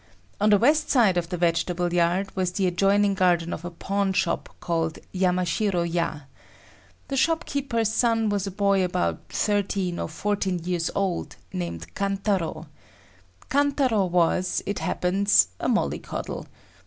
On 0.39 0.49
the 0.49 0.57
west 0.57 0.89
side 0.89 1.15
of 1.15 1.29
the 1.29 1.37
vegetable 1.37 1.93
yard 1.93 2.35
was 2.35 2.53
the 2.53 2.65
adjoining 2.65 3.13
garden 3.13 3.53
of 3.53 3.63
a 3.63 3.69
pawn 3.69 4.13
shop 4.13 4.49
called 4.59 4.97
Yamashiro 5.13 5.83
ya. 5.83 6.21
This 7.07 7.19
shopkeeper's 7.19 7.93
son 7.93 8.27
was 8.29 8.47
a 8.47 8.49
boy 8.49 8.83
about 8.83 9.19
13 9.29 9.99
or 9.99 10.09
14 10.09 10.63
years 10.63 10.89
old 10.95 11.35
named 11.53 11.93
Kantaro. 11.93 12.65
Kantaro 13.51 14.09
was, 14.09 14.63
it 14.65 14.79
happens, 14.79 15.49
a 15.59 15.69
mollycoddle. 15.69 16.47